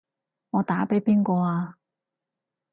[0.49, 1.75] 我打畀邊個啊？